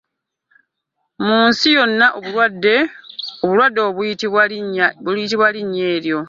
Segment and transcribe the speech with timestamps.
[1.25, 2.75] Mu nsi yonna obulwadde
[3.45, 6.19] obwo buyitibwa linnya eryo.